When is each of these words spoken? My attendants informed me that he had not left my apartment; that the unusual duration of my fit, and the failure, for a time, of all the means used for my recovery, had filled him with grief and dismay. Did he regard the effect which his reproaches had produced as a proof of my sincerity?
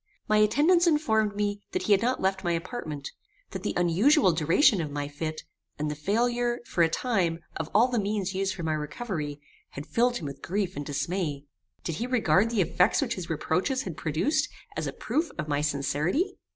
My 0.27 0.37
attendants 0.37 0.87
informed 0.87 1.35
me 1.35 1.61
that 1.73 1.83
he 1.83 1.91
had 1.91 2.01
not 2.01 2.19
left 2.19 2.43
my 2.43 2.53
apartment; 2.53 3.11
that 3.51 3.61
the 3.61 3.75
unusual 3.77 4.31
duration 4.31 4.81
of 4.81 4.89
my 4.89 5.07
fit, 5.07 5.43
and 5.77 5.91
the 5.91 5.95
failure, 5.95 6.57
for 6.65 6.81
a 6.81 6.89
time, 6.89 7.37
of 7.57 7.69
all 7.71 7.87
the 7.87 7.99
means 7.99 8.33
used 8.33 8.55
for 8.55 8.63
my 8.63 8.73
recovery, 8.73 9.39
had 9.73 9.85
filled 9.85 10.17
him 10.17 10.25
with 10.25 10.41
grief 10.41 10.75
and 10.75 10.87
dismay. 10.87 11.45
Did 11.83 11.97
he 11.97 12.07
regard 12.07 12.49
the 12.49 12.61
effect 12.63 12.99
which 12.99 13.13
his 13.13 13.29
reproaches 13.29 13.83
had 13.83 13.95
produced 13.95 14.49
as 14.75 14.87
a 14.87 14.91
proof 14.93 15.29
of 15.37 15.47
my 15.47 15.61
sincerity? 15.61 16.35